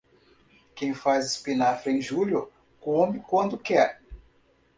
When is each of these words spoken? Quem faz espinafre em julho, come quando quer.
Quem 0.73 0.95
faz 0.95 1.27
espinafre 1.27 1.91
em 1.93 2.01
julho, 2.01 2.51
come 2.79 3.19
quando 3.19 3.55
quer. 3.55 4.01